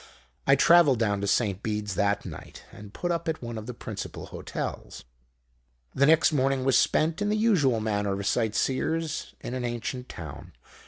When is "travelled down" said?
0.55-1.21